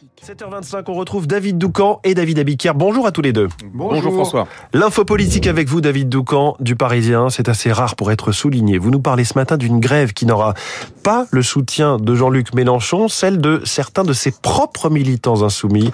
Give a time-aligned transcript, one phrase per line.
[0.00, 0.10] politique.
[0.26, 2.74] 7h25, on retrouve David Doucan et David Abiquière.
[2.74, 3.48] Bonjour à tous les deux.
[3.72, 4.46] Bonjour, François.
[4.72, 7.30] L'info politique avec vous, David Doucan, du Parisien.
[7.30, 8.78] C'est assez rare pour être souligné.
[8.78, 10.54] Vous nous parlez ce matin d'une grève qui n'aura
[11.02, 15.90] pas le soutien de Jean-Luc Mélenchon, celle de certains de ses propres militants insoumis.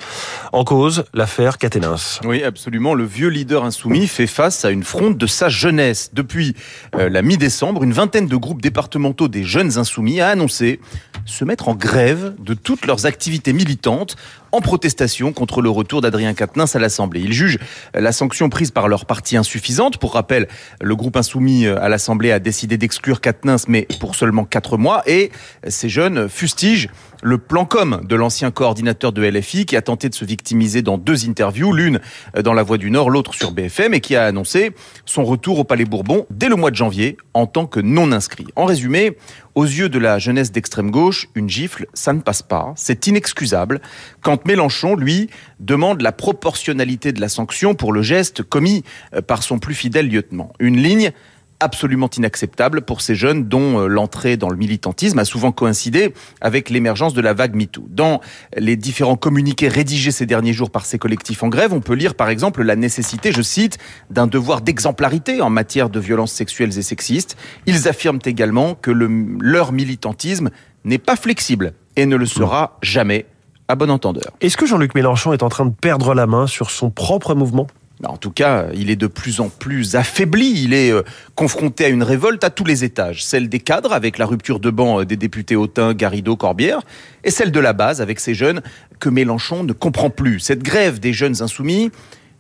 [0.53, 1.97] En cause, l'affaire Caténins.
[2.25, 2.95] Oui, absolument.
[2.95, 6.11] Le vieux leader insoumis fait face à une fronde de sa jeunesse.
[6.13, 6.55] Depuis
[6.97, 10.81] euh, la mi-décembre, une vingtaine de groupes départementaux des jeunes insoumis a annoncé
[11.27, 14.17] se mettre en grève de toutes leurs activités militantes
[14.57, 17.21] en protestation contre le retour d'Adrien Quatennens à l'Assemblée.
[17.21, 17.59] Ils jugent
[17.93, 19.99] la sanction prise par leur parti insuffisante.
[19.99, 20.49] Pour rappel,
[20.81, 25.03] le groupe insoumis à l'Assemblée a décidé d'exclure Quatennens, mais pour seulement quatre mois.
[25.07, 25.31] Et
[25.69, 26.89] ces jeunes fustigent
[27.23, 30.97] le plan com de l'ancien coordinateur de LFI qui a tenté de se victimiser dans
[30.97, 32.01] deux interviews, l'une
[32.43, 34.73] dans La Voix du Nord, l'autre sur BFM, et qui a annoncé
[35.05, 38.47] son retour au Palais Bourbon dès le mois de janvier en tant que non inscrit.
[38.57, 39.17] En résumé,
[39.55, 43.81] aux yeux de la jeunesse d'extrême gauche, une gifle, ça ne passe pas, c'est inexcusable.
[44.21, 45.29] Quand Mélenchon, lui,
[45.61, 48.85] demande la proportionnalité de la sanction pour le geste commis
[49.27, 50.53] par son plus fidèle lieutenant.
[50.59, 51.13] Une ligne
[51.61, 56.71] absolument inacceptable pour ces jeunes dont euh, l'entrée dans le militantisme a souvent coïncidé avec
[56.71, 57.87] l'émergence de la vague MeToo.
[57.89, 58.21] Dans
[58.57, 62.15] les différents communiqués rédigés ces derniers jours par ces collectifs en grève, on peut lire
[62.15, 63.79] par exemple la nécessité, je cite,
[64.11, 67.37] d'un devoir d'exemplarité en matière de violences sexuelles et sexistes.
[67.67, 69.09] Ils affirment également que le,
[69.41, 70.51] leur militantisme
[70.85, 73.27] n'est pas flexible et ne le sera jamais
[73.69, 74.33] à bon entendeur.
[74.41, 77.67] Est-ce que Jean-Luc Mélenchon est en train de perdre la main sur son propre mouvement?
[78.01, 80.63] Bah, en tout cas, il est de plus en plus affaibli.
[80.63, 81.03] Il est euh,
[81.35, 83.25] confronté à une révolte à tous les étages.
[83.25, 86.81] Celle des cadres, avec la rupture de banc euh, des députés Autain, Garrido, Corbière,
[87.25, 88.61] et celle de la base, avec ces jeunes
[89.01, 90.41] que Mélenchon ne comprend plus.
[90.41, 91.91] Cette grève des jeunes insoumis,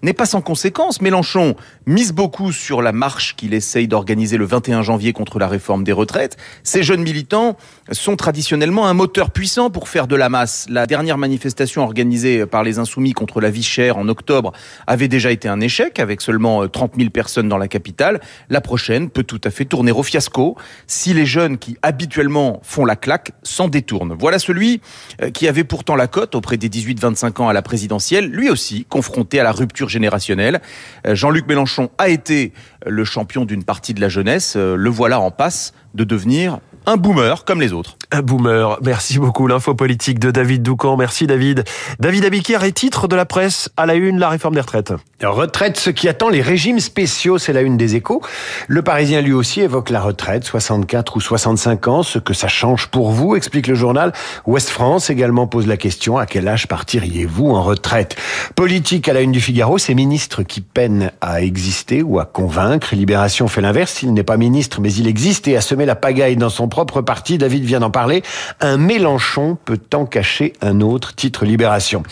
[0.03, 1.01] n'est pas sans conséquence.
[1.01, 5.85] Mélenchon mise beaucoup sur la marche qu'il essaye d'organiser le 21 janvier contre la réforme
[5.85, 6.37] des retraites.
[6.63, 7.57] Ces jeunes militants
[7.93, 10.67] sont traditionnellement un moteur puissant pour faire de la masse.
[10.69, 14.53] La dernière manifestation organisée par les Insoumis contre la vie chère en octobre
[14.87, 18.21] avait déjà été un échec, avec seulement 30 000 personnes dans la capitale.
[18.51, 20.57] La prochaine peut tout à fait tourner au fiasco
[20.87, 24.17] si les jeunes qui habituellement font la claque s'en détournent.
[24.19, 24.81] Voilà celui
[25.23, 28.85] euh, qui avait pourtant la cote auprès des 18-25 ans à la présidentielle, lui aussi
[28.89, 30.61] confronté à la rupture générationnelle.
[31.07, 32.53] Euh, Jean-Luc Mélenchon a été
[32.85, 34.55] le champion d'une partie de la jeunesse.
[34.57, 37.97] Euh, le voilà en passe de devenir un boomer comme les autres.
[38.13, 38.79] Un boomer.
[38.83, 39.47] Merci beaucoup.
[39.47, 40.97] L'info politique de David Doucan.
[40.97, 41.65] Merci David.
[41.99, 44.93] David Abiquière est titre de la presse à la une, la réforme des retraites.
[45.23, 48.23] Retraite, ce qui attend les régimes spéciaux, c'est la une des échos.
[48.69, 52.89] Le Parisien lui aussi évoque la retraite, 64 ou 65 ans, ce que ça change
[52.89, 54.13] pour vous, explique le journal.
[54.47, 58.17] Ouest France également pose la question, à quel âge partiriez-vous en retraite?
[58.55, 62.95] Politique à la une du Figaro, c'est ministre qui peine à exister ou à convaincre.
[62.95, 66.37] Libération fait l'inverse, il n'est pas ministre mais il existe et a semé la pagaille
[66.37, 67.39] dans son propre parti.
[67.39, 68.23] David vient d'en parler.
[68.61, 72.03] Un Mélenchon peut en cacher un autre, titre Libération.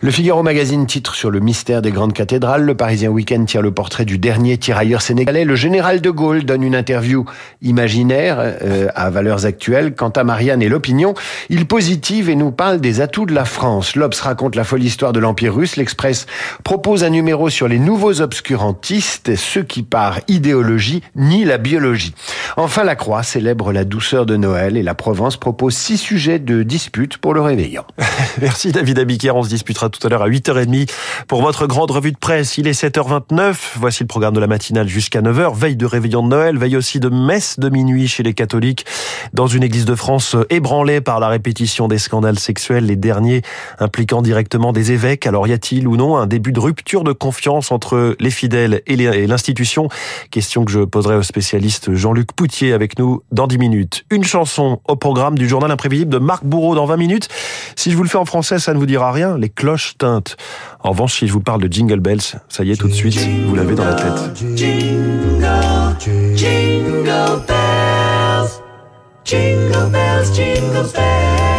[0.00, 2.62] Le Figaro Magazine titre sur le mystère des grandes cathédrales.
[2.62, 5.44] Le Parisien Week-end tire le portrait du dernier tirailleur sénégalais.
[5.44, 7.26] Le général de Gaulle donne une interview
[7.60, 9.94] imaginaire euh, à valeurs actuelles.
[9.94, 11.12] Quant à Marianne et l'opinion,
[11.50, 13.94] il positive et nous parle des atouts de la France.
[13.94, 15.76] L'Obs raconte la folle histoire de l'Empire russe.
[15.76, 16.26] L'Express
[16.62, 22.14] propose un numéro sur les nouveaux obscurantistes, ceux qui par idéologie nient la biologie.
[22.56, 26.62] Enfin, la Croix célèbre la douceur de Noël et la Provence propose six sujets de
[26.62, 27.84] dispute pour le réveillant.
[28.40, 29.34] Merci David Abiquière.
[29.34, 30.88] On se disputera tout à l'heure à 8h30
[31.26, 32.56] pour votre grande revue de presse.
[32.56, 33.56] Il est 7h29.
[33.74, 35.56] Voici le programme de la matinale jusqu'à 9h.
[35.56, 38.86] Veille de réveillon de Noël, veille aussi de messe de minuit chez les catholiques
[39.32, 43.42] dans une église de France ébranlée par la répétition des scandales sexuels, les derniers
[43.80, 45.26] impliquant directement des évêques.
[45.26, 48.96] Alors y a-t-il ou non un début de rupture de confiance entre les fidèles et
[49.26, 49.88] l'institution?
[50.30, 54.03] Question que je poserai au spécialiste Jean-Luc Poutier avec nous dans 10 minutes.
[54.10, 57.28] Une chanson au programme du journal imprévisible de Marc Bourreau dans 20 minutes.
[57.74, 59.38] Si je vous le fais en français, ça ne vous dira rien.
[59.38, 60.36] Les cloches tintent.
[60.80, 63.18] En revanche, si je vous parle de Jingle Bells, ça y est, tout de suite,
[63.46, 64.44] vous l'avez dans la tête.
[67.46, 68.50] Bells,
[69.24, 71.53] jingle bells, jingle bells,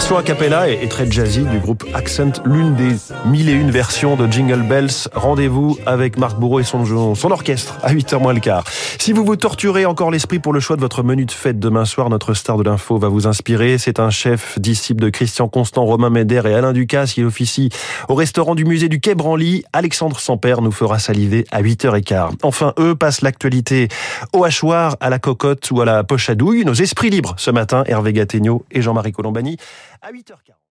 [0.00, 4.16] version a cappella est très jazzy du groupe Accent, l'une des mille et une versions
[4.16, 5.08] de Jingle Bells.
[5.14, 6.84] Rendez-vous avec Marc Bourreau et son,
[7.30, 8.64] orchestre à 8h moins le quart.
[8.98, 11.84] Si vous vous torturez encore l'esprit pour le choix de votre menu de fête demain
[11.84, 13.76] soir, notre star de l'info va vous inspirer.
[13.76, 17.68] C'est un chef disciple de Christian Constant, Romain Médère et Alain Ducasse qui officie
[18.08, 19.64] au restaurant du musée du Quai Branly.
[19.74, 22.36] Alexandre Sampère nous fera saliver à 8h15.
[22.42, 23.88] Enfin, eux passent l'actualité
[24.32, 26.64] au hachoir, à la cocotte ou à la poche à douille.
[26.64, 29.58] Nos esprits libres ce matin, Hervé Gattegno et Jean-Marie Colombani
[30.00, 30.59] à 8h40.